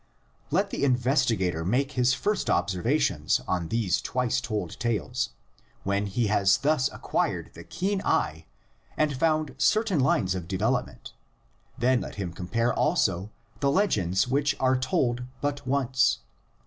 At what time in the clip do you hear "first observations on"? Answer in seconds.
2.15-3.67